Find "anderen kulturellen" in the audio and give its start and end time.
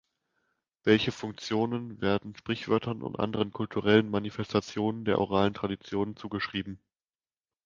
3.19-4.09